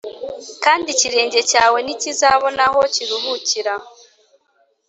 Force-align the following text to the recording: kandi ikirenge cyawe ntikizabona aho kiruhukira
kandi 0.63 0.87
ikirenge 0.93 1.39
cyawe 1.51 1.77
ntikizabona 1.81 2.61
aho 2.67 2.81
kiruhukira 2.93 3.73